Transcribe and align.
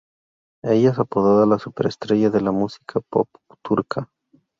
Ella 0.63 0.89
es 0.89 0.97
apodada 0.97 1.45
la 1.45 1.59
superestrella 1.59 2.31
de 2.31 2.41
la 2.41 2.49
música 2.51 3.01
pop 3.01 3.27
turca. 3.61 4.09